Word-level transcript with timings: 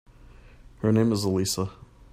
Her 0.79 0.91
name 0.91 1.11
is 1.11 1.23
Elisa. 1.25 1.69